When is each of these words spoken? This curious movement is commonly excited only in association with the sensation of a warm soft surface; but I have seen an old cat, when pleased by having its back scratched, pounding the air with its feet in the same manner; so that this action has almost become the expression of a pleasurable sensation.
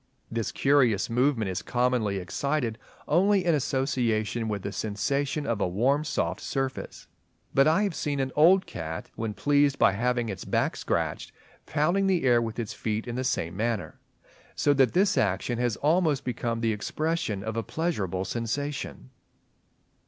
This 0.31 0.51
curious 0.51 1.11
movement 1.11 1.51
is 1.51 1.61
commonly 1.61 2.17
excited 2.17 2.79
only 3.07 3.45
in 3.45 3.53
association 3.53 4.47
with 4.47 4.63
the 4.63 4.71
sensation 4.71 5.45
of 5.45 5.61
a 5.61 5.67
warm 5.67 6.03
soft 6.03 6.41
surface; 6.41 7.05
but 7.53 7.67
I 7.67 7.83
have 7.83 7.93
seen 7.93 8.19
an 8.19 8.31
old 8.35 8.65
cat, 8.65 9.11
when 9.13 9.35
pleased 9.35 9.77
by 9.77 9.91
having 9.91 10.27
its 10.27 10.43
back 10.43 10.75
scratched, 10.75 11.31
pounding 11.67 12.07
the 12.07 12.23
air 12.23 12.41
with 12.41 12.57
its 12.57 12.73
feet 12.73 13.07
in 13.07 13.13
the 13.13 13.23
same 13.23 13.55
manner; 13.55 13.99
so 14.55 14.73
that 14.73 14.93
this 14.93 15.19
action 15.19 15.59
has 15.59 15.75
almost 15.75 16.23
become 16.25 16.61
the 16.61 16.73
expression 16.73 17.43
of 17.43 17.55
a 17.55 17.61
pleasurable 17.61 18.25
sensation. 18.25 19.11